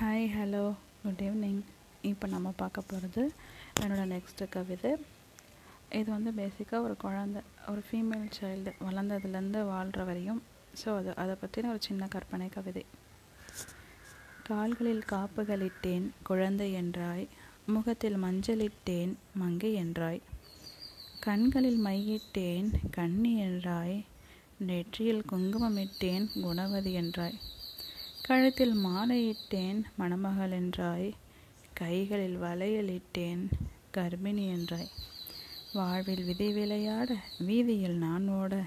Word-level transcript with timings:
Hi 0.00 0.26
hello 0.34 0.64
good 1.02 1.22
evening 1.26 1.60
இப்போ 2.02 2.26
நம்ம 2.26 2.48
பார்க்க 2.60 2.80
போகிறது 2.80 3.22
என்னோடய 3.80 4.04
நெக்ஸ்ட்டு 4.12 4.44
கவிதை. 4.48 4.90
இது 5.98 6.08
வந்து 6.10 6.30
பேசிக்காக 6.30 6.80
ஒரு 6.82 6.94
குழந்த 7.04 7.40
ஒரு 7.70 7.82
ஃபீமேல் 7.86 8.28
சைல்டு 8.36 8.72
வளர்ந்ததுலேருந்து 8.86 9.60
வாழ்கிற 9.66 10.04
வரையும். 10.04 10.40
ஸோ 10.82 10.94
அது 10.96 11.10
அதை 11.16 11.34
பற்றின 11.42 11.70
ஒரு 11.70 11.82
சின்ன 11.88 12.06
கற்பனை 12.06 12.48
கவிதை. 12.48 12.84
கால்களில் 14.42 15.04
காப்புகளிட்டேன் 15.14 16.06
குழந்தை 16.22 16.70
என்றாய் 16.82 17.26
முகத்தில் 17.66 18.18
மஞ்சளிட்டேன் 18.26 19.14
மங்கை 19.34 19.72
என்றாய். 19.84 20.22
கண்களில் 21.20 21.80
மையிட்டேன் 21.88 22.70
கண்ணி 22.90 23.34
என்றாய் 23.48 23.98
நெற்றியில் 24.70 25.24
குங்குமமிட்டேன் 25.32 26.26
குணவதி 26.44 26.92
என்றாய். 26.92 27.38
கழுத்தில் 28.28 28.84
மாலையிட்டேன் 28.84 29.82
மணமகள் 29.96 30.50
என்றாய். 30.50 31.12
கைகளில் 31.72 32.40
வளையலிட்டேன் 32.40 33.50
கர்ப்பிணி 33.94 34.44
என்றாய். 34.54 34.90
வாழ்வில் 35.72 36.24
விதை 36.24 36.52
விளையாட 36.52 37.16
வீதியில் 37.38 37.96
நான் 37.96 38.28
ஓட. 38.28 38.64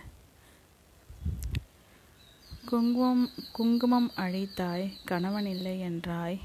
குங்குமம் 2.66 3.30
குங்குமம் 3.52 4.12
அழித்தாய் 4.16 4.94
கணவன் 5.06 5.46
இல்லை 5.46 5.82
என்றாய். 5.82 6.40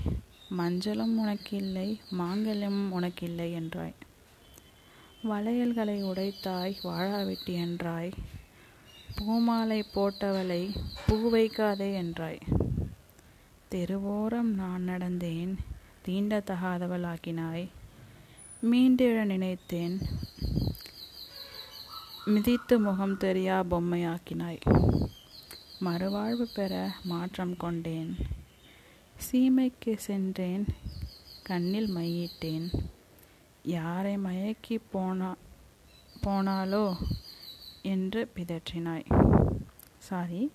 மஞ்சளும் 0.59 1.16
உனக்கில்லை 1.24 2.01
மாங்கல்யம் 2.18 2.82
உனக்கில்லை 2.92 3.48
என்றாய். 3.60 3.95
வளையல்களை 5.23 6.04
உடைத்தாய் 6.04 6.76
வாழாவிட்டி 6.84 7.56
என்றாய். 7.64 8.12
பூமாலை 9.16 9.84
போட்டவளை 9.95 10.74
பூ 11.06 11.32
வைக்காதே 11.32 11.90
என்றாய். 12.04 12.55
தெருவோரம் 13.76 14.54
நான் 14.54 14.82
நடந்தேன் 14.88 15.56
தீண்டத்தகாதவளாக்கினாய். 16.04 17.68
மீண்டெழ 18.62 19.24
நினைத்தேன் 19.24 20.01
மிதித்து 22.24 22.78
முகம் 22.78 23.14
தெரியா 23.14 23.59
பொம்மையாக்கினாய். 23.70 24.60
மறுவாழ்வு 25.80 26.46
பெற 26.54 26.90
மாற்றம் 27.02 27.56
கொண்டேன். 27.56 28.16
சீமைக்கு 29.26 29.96
சென்றேன் 29.96 30.66
கண்ணில் 31.42 31.90
மையிட்டேன். 31.96 32.68
யாரை 33.62 34.18
மயக்கி 34.18 34.79
போனா 34.90 35.36
போனாலோ 36.24 36.96
என்று 37.82 38.30
பிதற்றினாய். 38.36 39.06
சாரி 39.98 40.52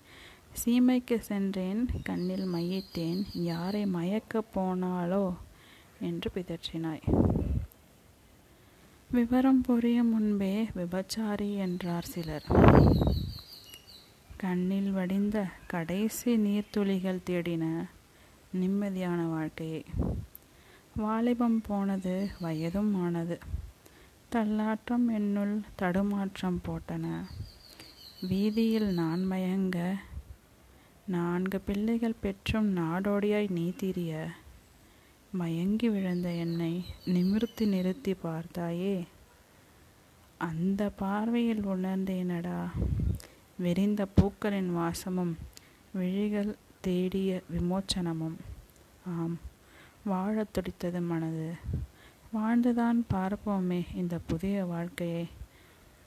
சீமைக்கு 0.54 1.18
சென்றேன் 1.18 1.90
கண்ணில் 2.04 2.46
மையிட்டேன் 2.48 3.24
யாரை 3.34 3.86
மயக்க 3.86 4.44
போனாலோ 4.56 5.34
என்று 6.00 6.32
பிதற்றினாய். 6.36 7.02
விவரம் 9.12 9.62
புரியும் 9.62 10.10
முன்பே 10.10 10.68
விபச்சாரி 10.76 11.54
என்றார் 11.56 12.04
சிலர். 12.04 12.46
கண்ணில் 14.38 14.92
வடிந்த 14.92 15.46
கடைசி 15.68 16.38
நீர்த்துளிகள் 16.38 17.20
தேடின 17.26 17.90
நிம்மதியான 18.54 19.30
வாழ்க்கையை. 19.30 19.86
வாலிபம் 20.96 21.62
போனது 21.62 22.30
வயதும் 22.42 22.96
ஆனது. 22.96 23.40
தள்ளாற்றம் 24.30 25.08
என்னுள் 25.08 25.62
தடுமாற்றம் 25.76 26.62
போட்டன. 26.68 27.06
வீதியில் 28.22 28.94
நான் 28.94 29.32
மயங்க 29.32 29.96
நான்கு 31.06 31.60
பிள்ளைகள் 31.60 32.16
பெற்றும் 32.22 32.78
நாடோடியாய் 32.78 33.50
நீ 33.50 33.74
திரிய. 33.78 34.28
மயங்கி 35.32 35.90
விழுந்த 35.90 36.32
என்னை 36.32 36.86
நிமிர்த்தி 37.06 37.66
நிறுத்தி 37.66 38.14
பார்த்தாயே. 38.14 39.08
அந்த 40.38 40.90
பார்வையில் 40.90 41.66
உணர்ந்தேனடா. 41.66 42.70
விரிந்த 43.58 44.06
பூக்களின் 44.06 44.74
வாசமும் 44.74 45.38
விழிகள் 45.94 46.56
தேடிய 46.82 47.42
விமோச்சனமும். 47.52 48.36
ஆம் 49.06 49.40
வாழத் 50.04 50.54
துடித்தது 50.54 51.02
மனது. 51.02 51.54
வாழ்ந்துதான் 52.32 53.06
பார்ப்போமே 53.14 53.86
இந்த 53.96 54.20
புதிய 54.28 54.66
வாழ்க்கையை. 54.66 55.28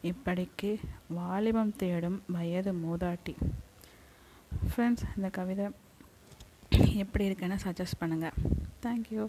இப்படிக்கு 0.03 0.79
வாலிபம் 1.09 1.77
தேடும் 1.77 2.23
வயது 2.29 2.73
மூதாட்டி. 2.73 3.35
ஃப்ரெண்ட்ஸ் 4.75 5.05
இந்த 5.17 5.29
கவிதை 5.31 5.67
எப்படி 6.97 7.25
இருக்குன்னு 7.25 7.57
சஜஸ்ட் 7.65 8.01
பண்ணுங்கள் 8.01 8.37
தேங்க்யூ 8.83 9.25